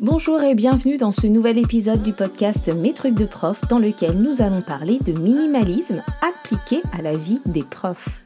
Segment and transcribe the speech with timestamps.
[0.00, 4.12] Bonjour et bienvenue dans ce nouvel épisode du podcast Mes trucs de prof dans lequel
[4.12, 8.22] nous allons parler de minimalisme appliqué à la vie des profs.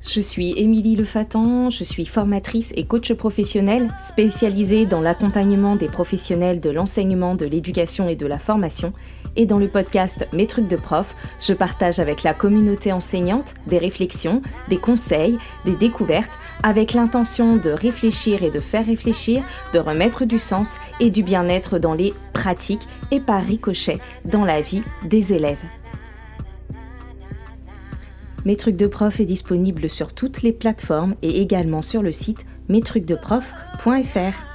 [0.00, 6.62] Je suis Émilie Lefatan, je suis formatrice et coach professionnelle spécialisée dans l'accompagnement des professionnels
[6.62, 8.94] de l'enseignement, de l'éducation et de la formation
[9.36, 13.78] et dans le podcast Mes trucs de prof, je partage avec la communauté enseignante des
[13.78, 16.32] réflexions, des conseils, des découvertes,
[16.62, 21.78] avec l'intention de réfléchir et de faire réfléchir, de remettre du sens et du bien-être
[21.78, 25.62] dans les pratiques et par ricochet dans la vie des élèves.
[28.44, 32.46] Mes trucs de prof est disponible sur toutes les plateformes et également sur le site
[32.68, 34.49] mestrucsdeprof.fr.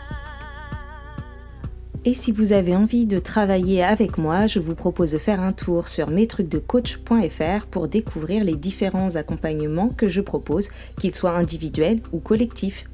[2.08, 5.54] Et si vous avez envie de travailler avec moi, je vous propose de faire un
[5.54, 10.70] tour sur mestrucsdecoach.fr pour découvrir les différents accompagnements que je propose,
[11.00, 12.86] qu'ils soient individuels ou collectifs.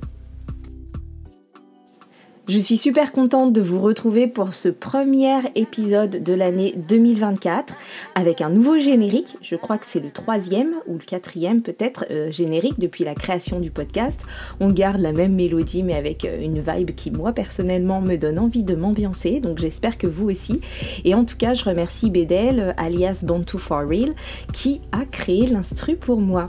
[2.52, 7.78] Je suis super contente de vous retrouver pour ce premier épisode de l'année 2024
[8.14, 9.38] avec un nouveau générique.
[9.42, 13.62] Je crois que c'est le troisième ou le quatrième peut-être euh, générique depuis la création
[13.62, 14.24] du podcast.
[14.60, 18.38] On garde la même mélodie mais avec euh, une vibe qui moi personnellement me donne
[18.38, 19.40] envie de m'ambiancer.
[19.40, 20.60] Donc j'espère que vous aussi.
[21.06, 24.14] Et en tout cas je remercie Bedel euh, alias Bantu for Real
[24.52, 26.48] qui a créé l'instru pour moi.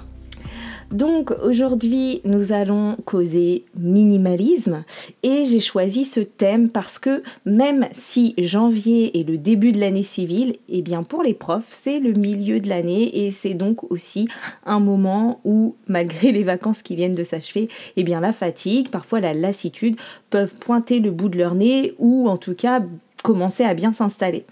[0.93, 4.85] Donc aujourd'hui, nous allons causer minimalisme
[5.23, 10.03] et j'ai choisi ce thème parce que même si janvier est le début de l'année
[10.03, 14.29] civile, eh bien pour les profs, c'est le milieu de l'année et c'est donc aussi
[14.67, 19.21] un moment où malgré les vacances qui viennent de s'achever, eh bien la fatigue, parfois
[19.21, 19.97] la lassitude
[20.29, 22.83] peuvent pointer le bout de leur nez ou en tout cas
[23.23, 24.45] commencer à bien s'installer.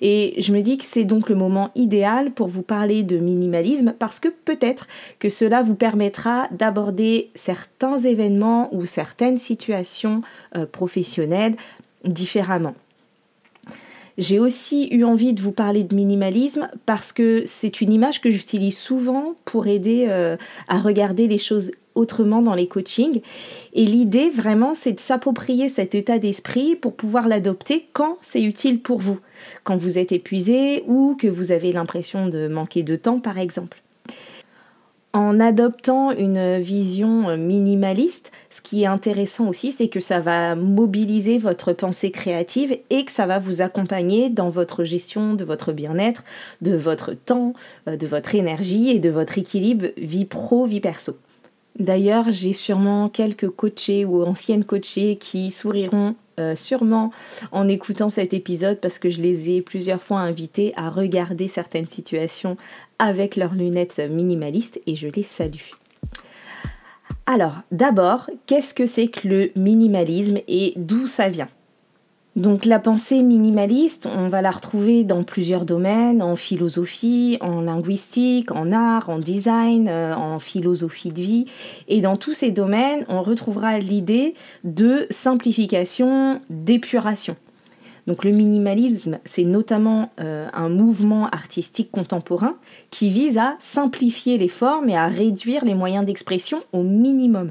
[0.00, 3.94] Et je me dis que c'est donc le moment idéal pour vous parler de minimalisme
[3.98, 4.86] parce que peut-être
[5.18, 10.22] que cela vous permettra d'aborder certains événements ou certaines situations
[10.56, 11.56] euh, professionnelles
[12.04, 12.74] différemment.
[14.20, 18.28] J'ai aussi eu envie de vous parler de minimalisme parce que c'est une image que
[18.28, 20.36] j'utilise souvent pour aider euh,
[20.68, 23.22] à regarder les choses autrement dans les coachings.
[23.72, 28.82] Et l'idée vraiment, c'est de s'approprier cet état d'esprit pour pouvoir l'adopter quand c'est utile
[28.82, 29.20] pour vous,
[29.64, 33.82] quand vous êtes épuisé ou que vous avez l'impression de manquer de temps par exemple.
[35.12, 41.38] En adoptant une vision minimaliste, ce qui est intéressant aussi, c'est que ça va mobiliser
[41.38, 46.22] votre pensée créative et que ça va vous accompagner dans votre gestion de votre bien-être,
[46.62, 47.54] de votre temps,
[47.88, 51.18] euh, de votre énergie et de votre équilibre vie pro, vie perso.
[51.80, 57.12] D'ailleurs, j'ai sûrement quelques coachés ou anciennes coachées qui souriront euh, sûrement
[57.52, 61.88] en écoutant cet épisode parce que je les ai plusieurs fois invités à regarder certaines
[61.88, 62.56] situations
[62.98, 65.70] avec leurs lunettes minimalistes et je les salue.
[67.26, 71.48] Alors, d'abord, qu'est-ce que c'est que le minimalisme et d'où ça vient?
[72.36, 78.52] Donc la pensée minimaliste, on va la retrouver dans plusieurs domaines, en philosophie, en linguistique,
[78.52, 81.46] en art, en design, euh, en philosophie de vie.
[81.88, 87.34] Et dans tous ces domaines, on retrouvera l'idée de simplification, d'épuration.
[88.06, 92.54] Donc le minimalisme, c'est notamment euh, un mouvement artistique contemporain
[92.90, 97.50] qui vise à simplifier les formes et à réduire les moyens d'expression au minimum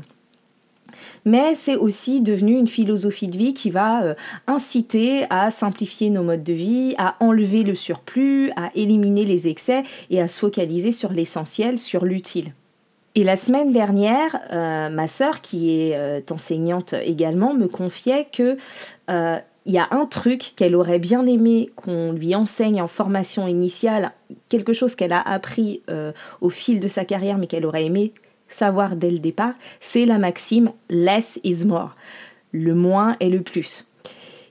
[1.26, 4.14] mais c'est aussi devenu une philosophie de vie qui va euh,
[4.48, 9.84] inciter à simplifier nos modes de vie, à enlever le surplus, à éliminer les excès
[10.10, 12.54] et à se focaliser sur l'essentiel, sur l'utile.
[13.16, 18.58] Et la semaine dernière, euh, ma sœur, qui est euh, enseignante également, me confiait que
[19.66, 24.14] il y a un truc qu'elle aurait bien aimé qu'on lui enseigne en formation initiale,
[24.48, 25.84] quelque chose qu'elle a appris
[26.42, 28.14] au fil de sa carrière, mais qu'elle aurait aimé
[28.50, 31.96] savoir dès le départ, c'est la maxime less is more.
[32.52, 33.86] Le moins est le plus.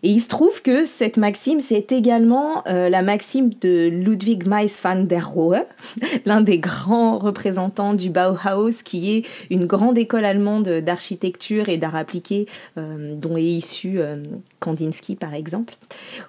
[0.03, 4.78] Et il se trouve que cette maxime, c'est également euh, la maxime de Ludwig Mies
[4.82, 5.64] van der Rohe,
[6.25, 11.97] l'un des grands représentants du Bauhaus, qui est une grande école allemande d'architecture et d'art
[11.97, 12.46] appliqué,
[12.76, 14.23] euh, dont est issu euh,
[14.61, 15.76] Kandinsky par exemple,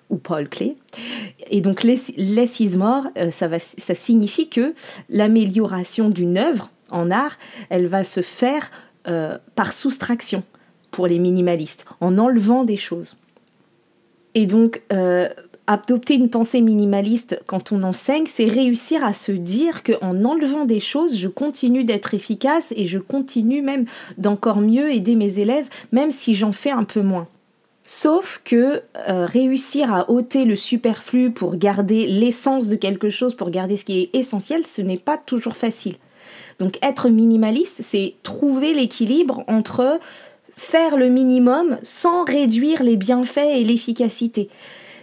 [0.09, 0.75] ou Paul Klee.
[1.51, 4.73] Et donc less, is more, ça, va, ça signifie que
[5.09, 7.38] l'amélioration d'une œuvre, en art,
[7.69, 8.71] elle va se faire
[9.07, 10.44] euh, par soustraction
[10.91, 13.15] pour les minimalistes, en enlevant des choses.
[14.36, 15.30] Et donc, euh,
[15.68, 20.80] adopter une pensée minimaliste quand on enseigne, c'est réussir à se dire qu'en enlevant des
[20.80, 23.85] choses, je continue d'être efficace et je continue même
[24.18, 27.27] d'encore mieux aider mes élèves, même si j'en fais un peu moins.
[27.83, 33.50] Sauf que euh, réussir à ôter le superflu pour garder l'essence de quelque chose, pour
[33.51, 35.95] garder ce qui est essentiel, ce n'est pas toujours facile.
[36.59, 40.00] Donc être minimaliste, c'est trouver l'équilibre entre
[40.57, 44.50] faire le minimum sans réduire les bienfaits et l'efficacité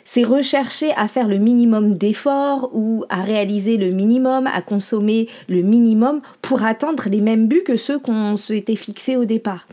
[0.07, 5.63] c'est rechercher à faire le minimum d'efforts ou à réaliser le minimum, à consommer le
[5.63, 9.67] minimum pour atteindre les mêmes buts que ceux qu'on s'était fixés au départ.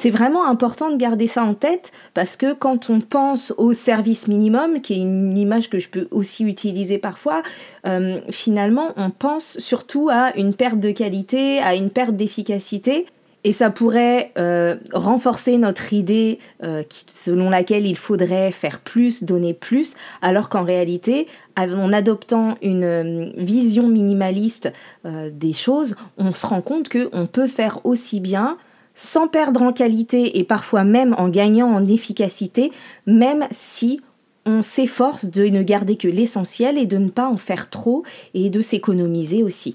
[0.00, 4.28] C'est vraiment important de garder ça en tête parce que quand on pense au service
[4.28, 7.42] minimum, qui est une image que je peux aussi utiliser parfois,
[7.86, 13.04] euh, finalement on pense surtout à une perte de qualité, à une perte d'efficacité.
[13.44, 16.82] Et ça pourrait euh, renforcer notre idée euh,
[17.12, 21.26] selon laquelle il faudrait faire plus, donner plus, alors qu'en réalité,
[21.58, 24.72] en adoptant une vision minimaliste
[25.04, 28.56] des choses, on se rend compte qu'on peut faire aussi bien
[29.00, 32.70] sans perdre en qualité et parfois même en gagnant en efficacité,
[33.06, 34.02] même si
[34.44, 38.02] on s'efforce de ne garder que l'essentiel et de ne pas en faire trop
[38.34, 39.74] et de s'économiser aussi.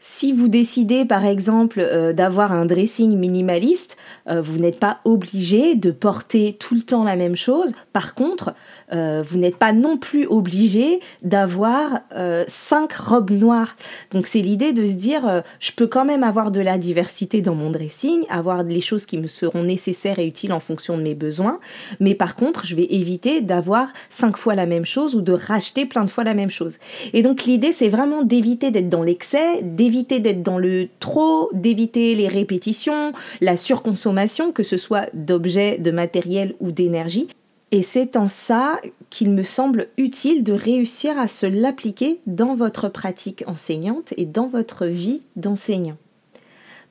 [0.00, 3.98] Si vous décidez par exemple euh, d'avoir un dressing minimaliste,
[4.30, 7.72] euh, vous n'êtes pas obligé de porter tout le temps la même chose.
[7.92, 8.54] Par contre,
[8.92, 12.00] euh, vous n'êtes pas non plus obligé d'avoir
[12.46, 13.76] cinq robes noires.
[14.12, 17.54] Donc c'est l'idée de se dire, je peux quand même avoir de la diversité dans
[17.54, 21.14] mon dressing, avoir les choses qui me seront nécessaires et utiles en fonction de mes
[21.14, 21.60] besoins.
[22.00, 25.86] Mais par contre, je vais éviter d'avoir cinq fois la même chose ou de racheter
[25.86, 26.78] plein de fois la même chose.
[27.12, 32.14] Et donc l'idée, c'est vraiment d'éviter d'être dans l'excès, d'éviter d'être dans le trop, d'éviter
[32.14, 37.28] les répétitions, la surconsommation, que ce soit d'objets, de matériel ou d'énergie.
[37.70, 38.80] Et c'est en ça
[39.10, 44.46] qu'il me semble utile de réussir à se l'appliquer dans votre pratique enseignante et dans
[44.46, 45.96] votre vie d'enseignant.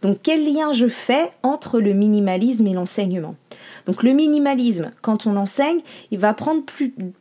[0.04, 3.36] Donc quel lien je fais entre le minimalisme et l'enseignement?
[3.88, 5.80] Donc le minimalisme, quand on enseigne,
[6.12, 6.64] il va prendre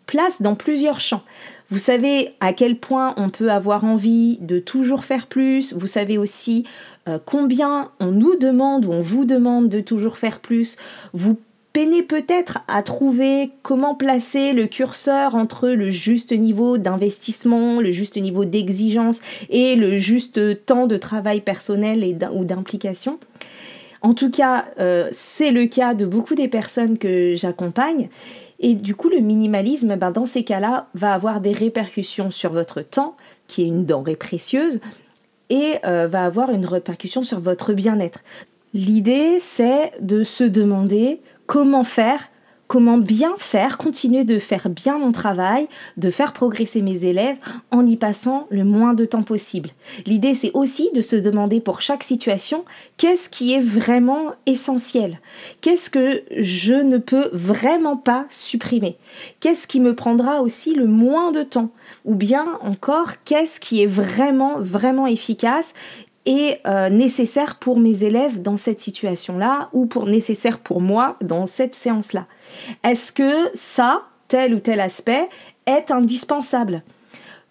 [0.06, 1.22] place dans plusieurs champs.
[1.70, 5.72] Vous savez à quel point on peut avoir envie de toujours faire plus.
[5.72, 6.64] Vous savez aussi
[7.08, 10.76] euh, combien on nous demande ou on vous demande de toujours faire plus.
[11.76, 18.16] Peinez peut-être à trouver comment placer le curseur entre le juste niveau d'investissement, le juste
[18.16, 19.20] niveau d'exigence
[19.50, 23.18] et le juste temps de travail personnel et ou d'implication.
[24.00, 28.08] En tout cas, euh, c'est le cas de beaucoup des personnes que j'accompagne.
[28.58, 32.80] Et du coup, le minimalisme, ben, dans ces cas-là, va avoir des répercussions sur votre
[32.80, 33.18] temps,
[33.48, 34.80] qui est une denrée précieuse,
[35.50, 38.20] et euh, va avoir une répercussion sur votre bien-être.
[38.72, 42.20] L'idée, c'est de se demander comment faire
[42.66, 47.36] comment bien faire, continuer de faire bien mon travail, de faire progresser mes élèves
[47.70, 49.70] en y passant le moins de temps possible.
[50.04, 52.64] L'idée, c'est aussi de se demander pour chaque situation
[52.96, 55.20] qu'est-ce qui est vraiment essentiel,
[55.60, 58.96] qu'est-ce que je ne peux vraiment pas supprimer,
[59.40, 61.70] qu'est-ce qui me prendra aussi le moins de temps,
[62.04, 65.74] ou bien encore qu'est-ce qui est vraiment, vraiment efficace?
[66.26, 71.46] Est euh, nécessaire pour mes élèves dans cette situation-là ou pour nécessaire pour moi dans
[71.46, 72.26] cette séance-là.
[72.84, 75.28] Est-ce que ça, tel ou tel aspect,
[75.66, 76.82] est indispensable?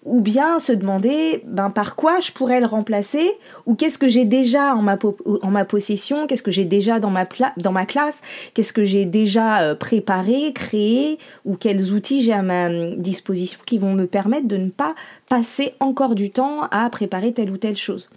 [0.04, 3.32] Ou bien se demander ben, par quoi je pourrais le remplacer,
[3.66, 7.26] ou qu'est-ce que j'ai déjà en ma, possession, qu'est-ce que j'ai déjà dans ma,
[7.58, 8.22] dans ma classe,
[8.54, 13.60] qu'est-ce que j'ai déjà euh, préparé, créé, ou quels outils j'ai à ma hum, disposition
[13.66, 14.94] qui vont me permettre de ne pas
[15.28, 18.12] passer encore du temps à préparer telle ou telle chose?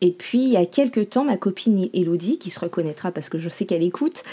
[0.00, 3.38] Et puis, il y a quelques temps, ma copine Elodie, qui se reconnaîtra parce que
[3.38, 4.24] je sais qu'elle écoute,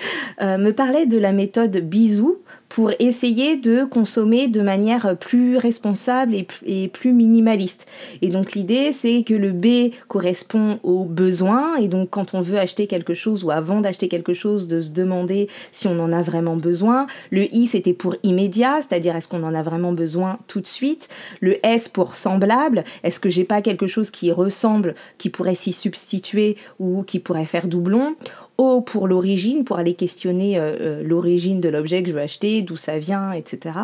[0.42, 2.39] euh, me parlait de la méthode bisou
[2.74, 7.86] pour essayer de consommer de manière plus responsable et, plus minimaliste.
[8.24, 12.58] Et donc l'idée, c'est que le B correspond aux besoins, et donc quand on veut
[12.58, 16.24] acheter quelque chose ou avant d'acheter quelque chose, de se demander si on en a
[16.24, 17.06] vraiment besoin.
[17.30, 21.10] Le I, c'était pour immédiat, c'est-à-dire est-ce qu'on en a vraiment besoin tout de suite?
[21.42, 25.74] Le S pour semblable, est-ce que j'ai pas quelque chose qui ressemble, qui pourrait s'y
[25.74, 28.15] substituer ou qui pourrait faire doublon?
[28.57, 32.62] O pour l'origine, pour aller questionner euh, euh, l'origine de l'objet que je veux acheter,
[32.62, 33.75] d'où ça vient, etc.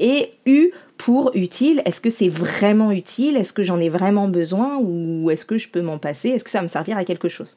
[0.00, 3.36] Et U pour utile, est-ce que c'est vraiment utile?
[3.36, 4.78] Est-ce que j'en ai vraiment besoin?
[4.78, 6.30] Ou est-ce que je peux m'en passer?
[6.30, 7.56] Est-ce que ça va me servir à quelque chose?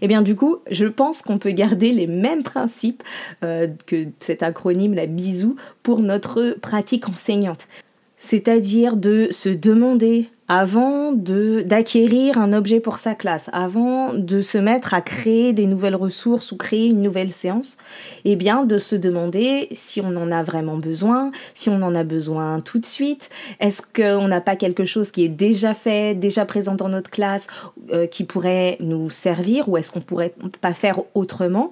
[0.00, 3.02] Eh bien du coup, je pense qu'on peut garder les mêmes principes
[3.44, 7.68] euh, que cet acronyme, la bisou, pour notre pratique enseignante.
[8.16, 14.92] C'est-à-dire de se demander avant d'acquérir un objet pour sa classe, avant de se mettre
[14.92, 17.78] à créer des nouvelles ressources ou créer une nouvelle séance,
[18.26, 22.04] eh bien de se demander si on en a vraiment besoin, si on en a
[22.04, 23.30] besoin tout de suite,
[23.60, 27.46] est-ce qu'on n'a pas quelque chose qui est déjà fait, déjà présent dans notre classe,
[27.90, 31.70] euh, qui pourrait nous servir, ou est-ce qu'on pourrait pas faire autrement?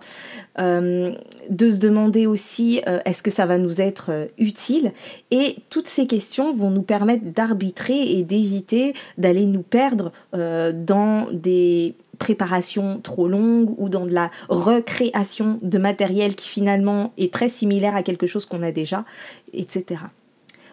[0.61, 1.13] Euh,
[1.49, 4.93] de se demander aussi euh, est-ce que ça va nous être utile?
[5.31, 11.29] Et toutes ces questions vont nous permettre d'arbitrer et d'éviter d'aller nous perdre euh, dans
[11.33, 17.49] des préparation trop longue ou dans de la recréation de matériel qui finalement est très
[17.49, 19.07] similaire à quelque chose qu'on a déjà,
[19.55, 20.03] etc.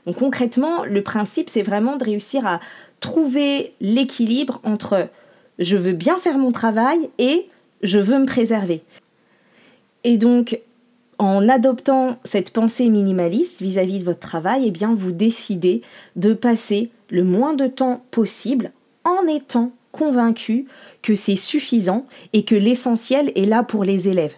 [0.06, 2.60] Donc concrètement, le principe, c'est vraiment de réussir à
[3.00, 5.08] trouver l'équilibre entre
[5.58, 7.48] je veux bien faire mon travail et
[7.82, 8.84] je veux me préserver.
[10.08, 10.62] Et donc,
[11.18, 15.82] en adoptant cette pensée minimaliste vis-à-vis de votre travail, eh bien, vous décidez
[16.16, 18.72] de passer le moins de temps possible
[19.04, 20.66] en étant convaincu
[21.02, 24.36] que c'est suffisant et que l'essentiel est là pour les élèves.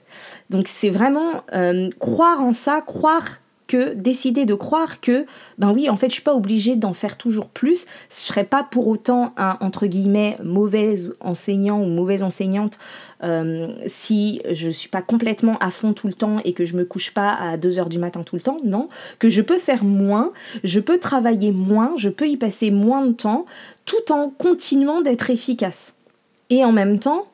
[0.49, 3.27] Donc c'est vraiment euh, croire en ça, croire
[3.69, 5.27] que décider de croire que,
[5.59, 7.85] ben oui, en fait, je suis pas obligée d'en faire toujours plus.
[8.09, 12.79] Je serais pas pour autant un, entre guillemets, mauvaise enseignant ou mauvaise enseignante
[13.23, 16.83] euh, si je suis pas complètement à fond tout le temps et que je me
[16.83, 18.57] couche pas à 2 heures du matin tout le temps.
[18.65, 20.31] Non, que je peux faire moins,
[20.63, 23.45] je peux travailler moins, je peux y passer moins de temps
[23.85, 25.95] tout en continuant d'être efficace.
[26.49, 27.27] Et en même temps,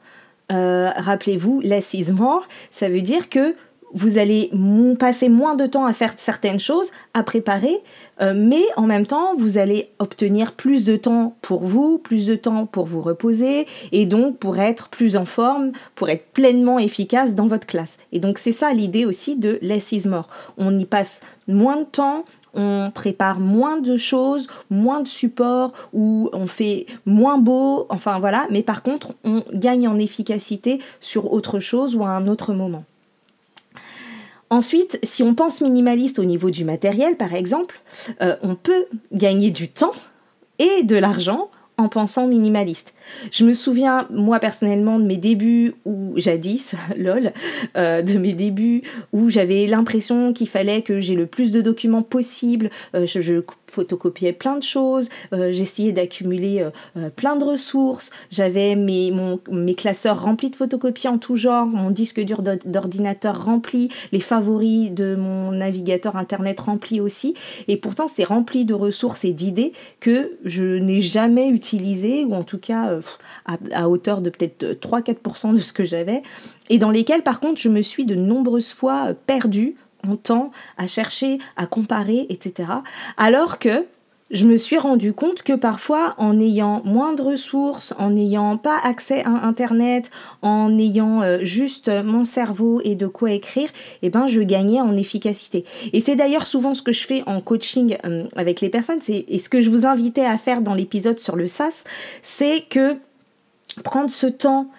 [0.51, 3.55] euh, rappelez-vous, less is more, ça veut dire que
[3.95, 4.51] vous allez
[4.99, 7.79] passer moins de temps à faire certaines choses, à préparer,
[8.21, 12.35] euh, mais en même temps, vous allez obtenir plus de temps pour vous, plus de
[12.35, 17.35] temps pour vous reposer, et donc pour être plus en forme, pour être pleinement efficace
[17.35, 17.97] dans votre classe.
[18.11, 20.03] Et donc c'est ça l'idée aussi de less is.
[20.57, 26.29] On y passe moins de temps, on prépare moins de choses, moins de supports, ou
[26.33, 31.59] on fait moins beau, enfin voilà, mais par contre, on gagne en efficacité sur autre
[31.59, 32.83] chose ou à un autre moment.
[34.55, 37.81] Ensuite, si on pense minimaliste au niveau du matériel, par exemple,
[38.21, 39.91] euh, on peut gagner du temps
[40.59, 42.93] et de l'argent en pensant minimaliste.
[43.33, 47.33] Je me souviens, moi personnellement, de mes débuts où, jadis, lol,
[47.75, 52.01] euh, de mes débuts où j'avais l'impression qu'il fallait que j'ai le plus de documents
[52.01, 52.69] possible.
[52.95, 53.05] Euh,
[53.75, 56.67] photocopiais plein de choses, euh, j'essayais d'accumuler
[57.15, 59.11] plein de ressources, j'avais mes,
[59.51, 64.91] mes classeurs remplis de photocopies en tout genre, mon disque dur d'ordinateur rempli, les favoris
[64.91, 67.35] de mon navigateur internet rempli aussi.
[67.67, 72.43] Et pourtant, c'est rempli de ressources et d'idées que je n'ai jamais utilisées, ou en
[72.43, 72.99] tout cas
[73.45, 76.21] à, hauteur de peut-être 3-4% de ce que j'avais,
[76.69, 79.75] et dans lesquels par contre je me suis de nombreuses fois perdue
[80.15, 82.69] temps à chercher, à comparer, etc.
[83.17, 83.85] Alors que
[84.31, 88.77] je me suis rendu compte que parfois, en ayant moins de ressources, en n'ayant pas
[88.83, 90.09] accès à Internet,
[90.41, 93.69] en ayant euh, juste mon cerveau et de quoi écrire,
[94.01, 95.63] eh ben, je gagnais en efficacité.
[95.93, 99.37] Et c'est d'ailleurs souvent ce que je fais en coaching euh, avec les personnes, et
[99.37, 101.83] ce que je vous invitais à faire dans l'épisode sur le SAS,
[102.23, 102.97] c'est que
[103.83, 104.69] prendre ce temps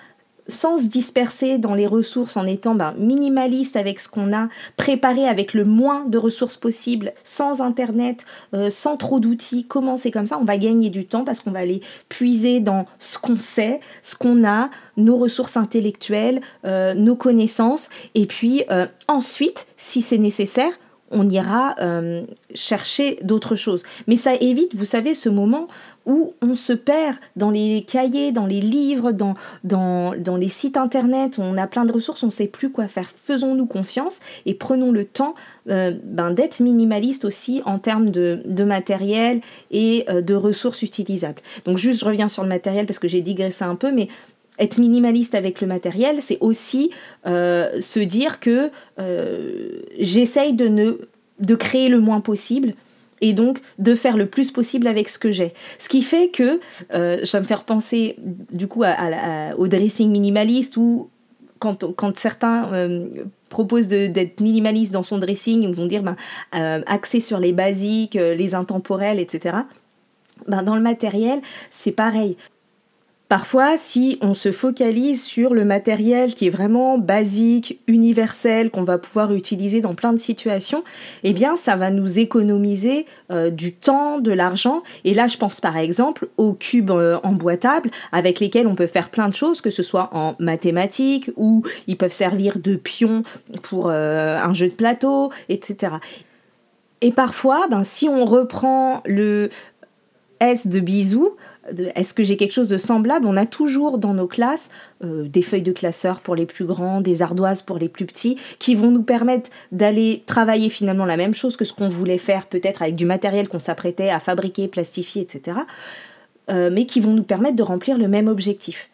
[0.48, 5.26] sans se disperser dans les ressources en étant ben, minimaliste avec ce qu'on a, préparé
[5.26, 8.24] avec le moins de ressources possible, sans internet,
[8.54, 11.60] euh, sans trop d'outils, commencer comme ça, on va gagner du temps parce qu'on va
[11.60, 17.88] aller puiser dans ce qu'on sait, ce qu'on a, nos ressources intellectuelles, euh, nos connaissances,
[18.14, 20.72] et puis euh, ensuite, si c'est nécessaire,
[21.10, 21.76] on ira
[22.54, 23.84] chercher d'autres choses.
[24.06, 25.66] Mais ça évite, vous savez, ce moment
[26.06, 29.34] où on se perd dans les cahiers, dans les livres, dans,
[30.38, 33.10] les sites internet, on a plein de ressources, on ne sait plus quoi faire.
[33.12, 35.34] Faisons-nous confiance et prenons le temps
[35.68, 39.40] euh, ben, d'être minimaliste aussi en termes de, de matériel
[39.72, 41.42] et euh, de ressources utilisables.
[41.64, 44.08] Donc juste, je reviens sur le matériel parce que j'ai digressé un peu, mais
[44.58, 46.90] être minimaliste avec le matériel, c'est aussi
[47.26, 48.70] euh, se dire que
[49.98, 50.98] j'essaye de ne
[51.38, 52.72] de créer le moins possible
[53.20, 55.52] et donc de faire le plus possible avec ce que j'ai.
[55.78, 56.60] Ce qui fait que
[56.94, 58.16] euh, ça me faire penser
[58.52, 58.84] du coup
[59.58, 61.10] au dressing minimaliste ou
[61.58, 63.06] quand, certains euh,
[63.48, 66.16] proposent d'être minimaliste dans son dressing, ils vont dire ben,
[66.54, 69.56] euh, axé sur les basiques, euh, les intemporels, etc.
[70.48, 72.36] Ben, dans le matériel, c'est pareil.
[73.28, 78.98] Parfois, si on se focalise sur le matériel qui est vraiment basique, universel, qu'on va
[78.98, 80.84] pouvoir utiliser dans plein de situations,
[81.24, 84.84] eh bien, ça va nous économiser euh, du temps, de l'argent.
[85.04, 89.10] Et là, je pense par exemple aux cubes euh, emboîtables avec lesquels on peut faire
[89.10, 93.24] plein de choses, que ce soit en mathématiques ou ils peuvent servir de pions
[93.62, 95.94] pour euh, un jeu de plateau, etc.
[97.00, 99.48] Et parfois, ben, si on reprend le
[100.38, 101.36] S de bisous,
[101.94, 103.26] est-ce que j'ai quelque chose de semblable?
[103.26, 104.70] On a toujours dans nos classes
[105.04, 108.36] euh, des feuilles de classeur pour les plus grands, des ardoises pour les plus petits,
[108.58, 112.46] qui vont nous permettre d'aller travailler finalement la même chose que ce qu'on voulait faire
[112.46, 115.58] peut-être avec du matériel qu'on s'apprêtait à fabriquer, plastifier, etc.
[116.48, 118.90] Euh, mais qui vont nous permettre de remplir le même objectif.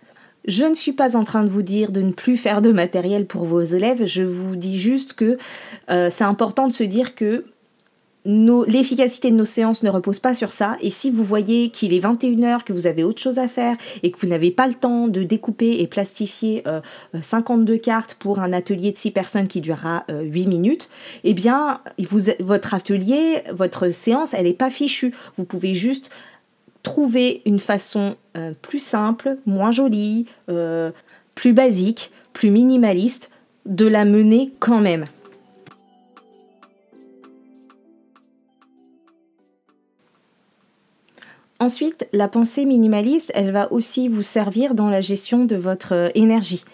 [0.47, 3.26] Je ne suis pas en train de vous dire de ne plus faire de matériel
[3.26, 5.38] pour vos élèves, je vous dis juste que
[5.91, 7.45] euh, c'est important de se dire que
[8.25, 10.76] l'efficacité de nos séances ne repose pas sur ça.
[10.81, 14.11] Et si vous voyez qu'il est 21h, que vous avez autre chose à faire et
[14.11, 16.62] que vous n'avez pas le temps de découper et plastifier
[17.21, 20.88] 52 euh, cartes pour un atelier de 6 personnes qui durera 8 minutes,
[21.25, 25.14] eh bien, vous, votre atelier, votre séance, elle n'est pas fichue.
[25.37, 26.11] Vous pouvez juste
[26.83, 28.17] trouver une façon
[28.61, 30.26] plus simple, moins jolie,
[31.35, 33.31] plus basique, plus minimaliste
[33.67, 35.07] de la mener quand même.
[41.62, 46.09] Ensuite, la pensée minimaliste, elle va aussi vous servir dans la gestion de votre euh,
[46.16, 46.64] énergie,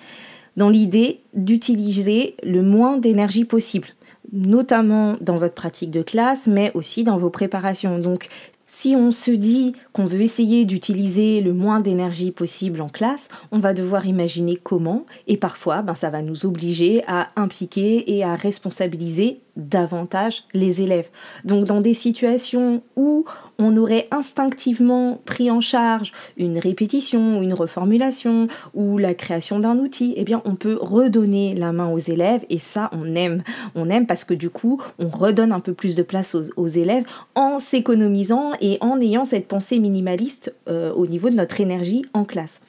[0.57, 3.89] dans l'idée d'utiliser le moins d'énergie possible,
[4.33, 7.99] notamment dans votre pratique de classe, mais aussi dans vos préparations.
[7.99, 8.31] Donc,
[8.67, 13.59] si on se dit qu'on veut essayer d'utiliser le moins d'énergie possible en classe, on
[13.59, 18.37] va devoir imaginer comment et parfois ben, ça va nous obliger à impliquer et à
[18.37, 21.09] responsabiliser davantage les élèves.
[21.45, 23.25] Donc dans des situations où
[23.59, 30.15] on aurait instinctivement pris en charge une répétition, une reformulation ou la création d'un outil,
[30.17, 33.43] eh bien on peut redonner la main aux élèves et ça on aime.
[33.75, 37.05] On aime parce que du coup on redonne un peu plus de place aux, élèves
[37.35, 42.25] en s'économisant et en ayant cette pensée minimaliste euh, au niveau de notre énergie en
[42.25, 42.61] classe.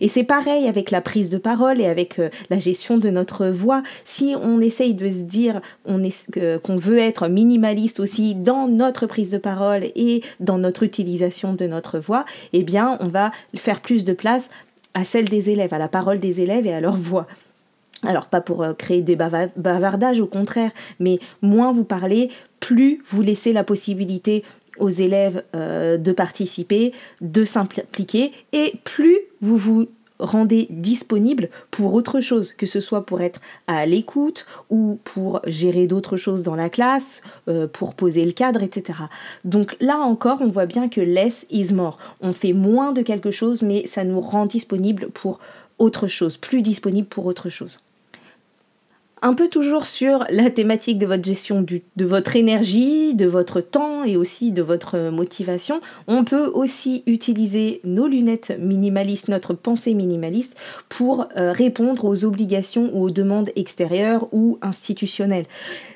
[0.00, 3.46] Et c'est pareil avec la prise de parole et avec euh, la gestion de notre
[3.46, 3.82] voix.
[4.04, 5.60] Si on essaye de se dire
[6.34, 11.66] qu'on veut être minimaliste aussi dans notre prise de parole et dans notre utilisation de
[11.66, 14.50] notre voix, eh bien, on va faire plus de place
[14.94, 17.26] à celle des élèves, à la parole des élèves et à leur voix.
[18.06, 23.22] Alors pas pour euh, créer des bavardages, au contraire, mais moins vous parlez, plus vous
[23.22, 24.44] laissez la possibilité
[24.78, 32.20] aux élèves euh, de participer, de s'impliquer, et plus vous vous rendez disponible pour autre
[32.20, 36.70] chose, que ce soit pour être à l'écoute ou pour gérer d'autres choses dans la
[36.70, 38.98] classe, euh, pour poser le cadre, etc.
[39.44, 41.98] Donc là encore, on voit bien que less is more.
[42.20, 45.38] On fait moins de quelque chose, mais ça nous rend disponible pour
[45.78, 47.80] autre chose, plus disponible pour autre chose
[49.24, 54.04] un peu toujours sur la thématique de votre gestion de votre énergie, de votre temps
[54.04, 60.56] et aussi de votre motivation, on peut aussi utiliser nos lunettes minimalistes, notre pensée minimaliste,
[60.90, 65.46] pour euh, répondre aux obligations ou aux demandes extérieures ou institutionnelles.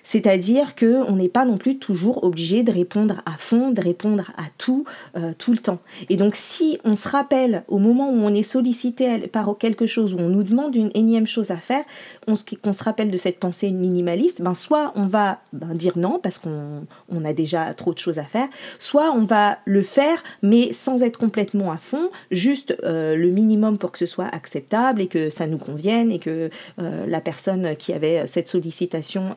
[0.02, 4.44] C'est-à-dire qu'on n'est pas non plus toujours obligé de répondre à fond, de répondre à
[4.57, 4.87] tout,
[5.18, 5.81] euh, tout le temps.
[6.09, 10.14] Et donc si on se rappelle au moment où on est sollicité par quelque chose,
[10.14, 11.85] où on nous demande une énième chose à faire,
[12.26, 16.18] on, qu'on se rappelle de cette pensée minimaliste, ben soit on va ben, dire non
[16.22, 20.22] parce qu'on on a déjà trop de choses à faire, soit on va le faire
[20.42, 25.02] mais sans être complètement à fond, juste euh, le minimum pour que ce soit acceptable
[25.02, 29.37] et que ça nous convienne et que euh, la personne qui avait cette sollicitation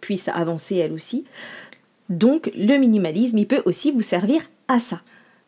[0.00, 1.24] puisse avancer elle aussi.
[2.08, 5.00] Donc le minimalisme, il peut aussi vous servir à ça.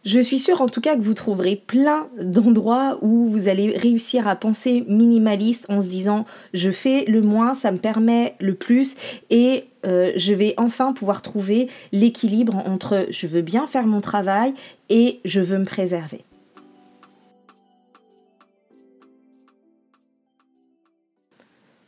[0.04, 4.26] Je suis sûre en tout cas que vous trouverez plein d'endroits où vous allez réussir
[4.26, 8.96] à penser minimaliste en se disant je fais le moins, ça me permet le plus
[9.28, 14.54] et euh, je vais enfin pouvoir trouver l'équilibre entre je veux bien faire mon travail
[14.88, 16.22] et je veux me préserver.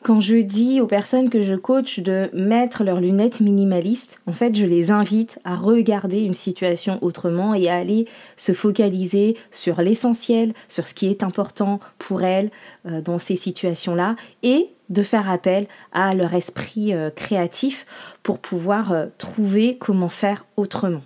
[0.02, 4.56] Quand je dis aux personnes que je coach de mettre leurs lunettes minimalistes, en fait,
[4.56, 10.54] je les invite à regarder une situation autrement et à aller se focaliser sur l'essentiel,
[10.66, 12.50] sur ce qui est important pour elles
[12.86, 17.86] euh, dans ces situations-là et de faire appel à leur esprit euh, créatif
[18.24, 21.02] pour pouvoir euh, trouver comment faire autrement.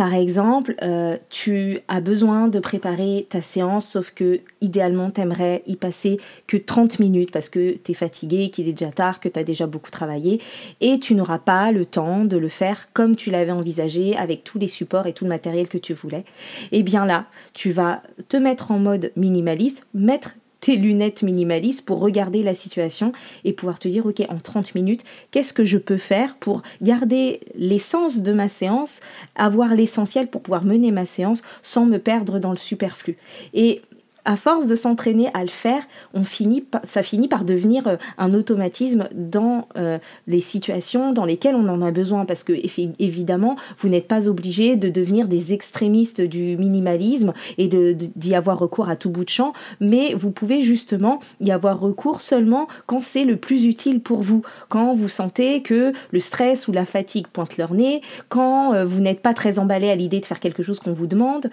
[0.00, 5.62] Par exemple, euh, tu as besoin de préparer ta séance, sauf que idéalement, tu aimerais
[5.66, 9.28] y passer que 30 minutes parce que tu es fatigué, qu'il est déjà tard, que
[9.28, 10.40] tu as déjà beaucoup travaillé,
[10.80, 14.58] et tu n'auras pas le temps de le faire comme tu l'avais envisagé avec tous
[14.58, 16.24] les supports et tout le matériel que tu voulais.
[16.72, 21.84] Et eh bien là, tu vas te mettre en mode minimaliste, mettre tes lunettes minimalistes
[21.86, 23.12] pour regarder la situation
[23.44, 27.40] et pouvoir te dire, ok, en 30 minutes, qu'est-ce que je peux faire pour garder
[27.54, 29.00] l'essence de ma séance,
[29.36, 33.16] avoir l'essentiel pour pouvoir mener ma séance sans me perdre dans le superflu.
[33.54, 33.82] Et
[34.24, 35.82] à force de s'entraîner à le faire,
[36.14, 41.54] on finit, ça finit par devenir euh, un automatisme dans euh, les situations dans lesquelles
[41.54, 42.24] on en a besoin.
[42.24, 42.52] Parce que
[42.98, 48.88] évidemment, vous n'êtes pas obligé de devenir des extrémistes du minimalisme et d'y avoir recours
[48.88, 53.24] à tout bout de champ, mais vous pouvez justement y avoir recours seulement quand c'est
[53.24, 57.56] le plus utile pour vous, quand vous sentez que le stress ou la fatigue pointe
[57.56, 60.78] leur nez, quand euh, vous n'êtes pas très emballé à l'idée de faire quelque chose
[60.78, 61.50] qu'on vous demande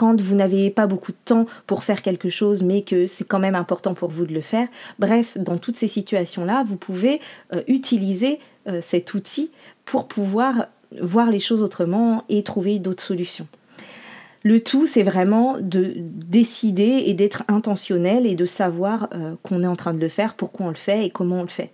[0.00, 3.38] quand vous n'avez pas beaucoup de temps pour faire quelque chose, mais que c'est quand
[3.38, 4.66] même important pour vous de le faire.
[4.98, 7.20] Bref, dans toutes ces situations-là, vous pouvez
[7.52, 9.50] euh, utiliser euh, cet outil
[9.84, 10.68] pour pouvoir
[11.02, 13.46] voir les choses autrement et trouver d'autres solutions.
[14.42, 19.66] Le tout, c'est vraiment de décider et d'être intentionnel et de savoir euh, qu'on est
[19.66, 21.72] en train de le faire, pourquoi on le fait et comment on le fait.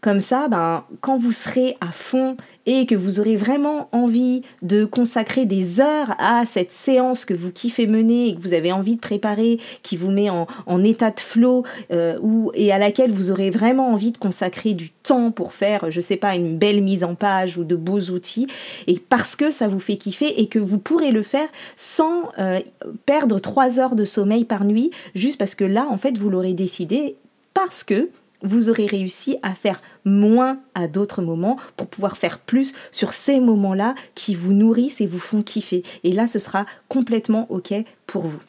[0.00, 4.84] Comme ça, ben, quand vous serez à fond et que vous aurez vraiment envie de
[4.84, 8.96] consacrer des heures à cette séance que vous kiffez mener et que vous avez envie
[8.96, 13.30] de préparer, qui vous met en, état de flow euh, ou, et à laquelle vous
[13.30, 17.04] aurez vraiment envie de consacrer du temps pour faire, je sais pas, une belle mise
[17.04, 18.46] en page ou de beaux outils,
[18.86, 22.60] et parce que ça vous fait kiffer et que vous pourrez le faire sans euh,
[23.06, 26.54] perdre trois heures de sommeil par nuit, juste parce que là, en fait, vous l'aurez
[26.54, 27.16] décidé
[27.54, 28.10] parce que
[28.42, 33.40] vous aurez réussi à faire moins à d'autres moments pour pouvoir faire plus sur ces
[33.40, 35.82] moments-là qui vous nourrissent et vous font kiffer.
[36.04, 37.74] Et là, ce sera complètement OK
[38.06, 38.40] pour vous.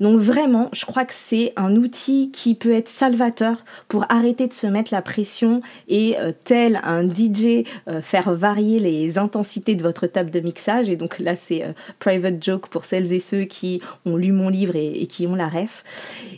[0.00, 4.52] Donc vraiment, je crois que c'est un outil qui peut être salvateur pour arrêter de
[4.52, 9.82] se mettre la pression et euh, tel un DJ euh, faire varier les intensités de
[9.82, 10.90] votre table de mixage.
[10.90, 14.48] Et donc là, c'est euh, private joke pour celles et ceux qui ont lu mon
[14.48, 15.84] livre et, et qui ont la ref.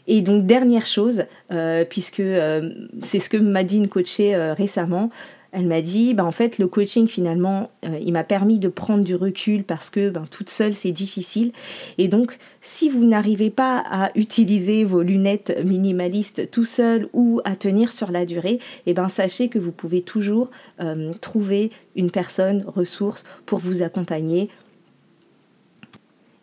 [0.07, 1.25] Et donc dernière chose,
[1.88, 2.23] puisque
[3.03, 5.11] c'est ce que m'a dit une coachée récemment,
[5.55, 9.05] elle m'a dit, bah, en fait, le coaching, finalement, euh, il m'a permis de prendre
[9.05, 11.53] du recul parce que ben, toute seule, c'est difficile.
[11.97, 17.55] Et donc, si vous n'arrivez pas à utiliser vos lunettes minimalistes tout seul ou à
[17.55, 22.64] tenir sur la durée, eh ben, sachez que vous pouvez toujours euh, trouver une personne
[22.67, 24.51] ressource pour vous accompagner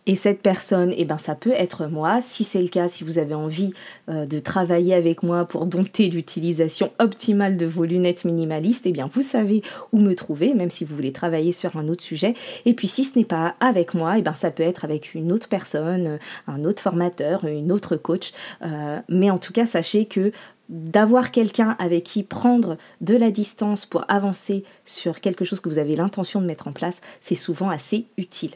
[0.08, 2.22] et cette personne, eh ben, ça peut être moi.
[2.22, 3.74] Si c'est le cas, si vous avez envie
[4.10, 9.10] euh, de travailler avec moi pour dompter l'utilisation optimale de vos lunettes minimalistes, eh bien,
[9.14, 9.62] vous savez
[9.92, 12.34] où me trouver, même si vous voulez travailler sur un autre sujet.
[12.66, 15.32] Et puis, si ce n'est pas avec moi, eh ben, ça peut être avec une
[15.32, 18.32] autre personne, un autre formateur, une autre coach.
[18.66, 20.32] Euh, mais en tout cas, sachez que
[20.70, 25.80] d'avoir quelqu'un avec qui prendre de la distance pour avancer sur quelque chose que vous
[25.80, 28.54] avez l'intention de mettre en place, c'est souvent assez utile.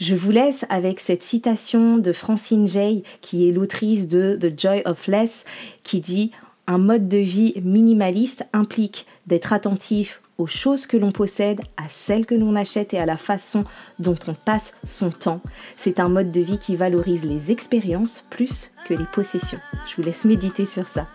[0.00, 4.82] Je vous laisse avec cette citation de Francine Jay, qui est l'autrice de The Joy
[4.84, 5.44] of Less,
[5.82, 6.32] qui dit
[6.66, 12.26] Un mode de vie minimaliste implique d'être attentif aux choses que l'on possède, à celles
[12.26, 13.64] que l'on achète et à la façon
[13.98, 15.40] dont on passe son temps.
[15.76, 19.60] C'est un mode de vie qui valorise les expériences plus que les possessions.
[19.88, 21.06] Je vous laisse méditer sur ça.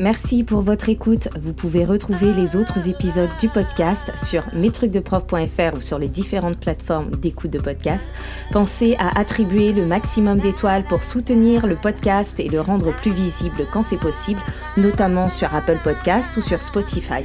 [0.00, 1.28] Merci pour votre écoute.
[1.40, 7.10] Vous pouvez retrouver les autres épisodes du podcast sur mestrucsdeprof.fr ou sur les différentes plateformes
[7.10, 8.08] d'écoute de podcast.
[8.50, 13.68] Pensez à attribuer le maximum d'étoiles pour soutenir le podcast et le rendre plus visible
[13.72, 14.40] quand c'est possible,
[14.76, 17.22] notamment sur Apple Podcast ou sur Spotify.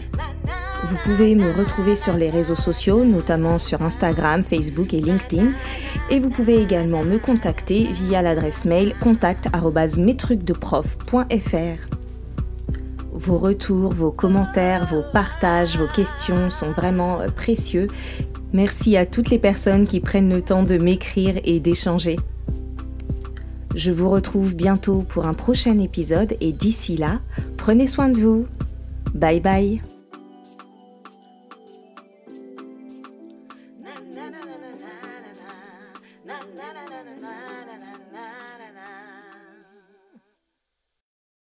[0.86, 5.52] Vous pouvez me retrouver sur les réseaux sociaux, notamment sur Instagram, Facebook et LinkedIn.
[6.10, 11.99] Et vous pouvez également me contacter via l'adresse mail contact.mestrucsdeprof.fr.
[13.20, 17.88] Vos retours, vos commentaires, vos partages, vos questions sont vraiment euh, précieux.
[18.54, 22.16] Merci à toutes les personnes qui prennent le temps de m'écrire et d'échanger.
[23.76, 27.20] Je vous retrouve bientôt pour un prochain épisode et d'ici là,
[27.58, 28.48] prenez soin de vous.
[29.14, 29.99] Bye bye.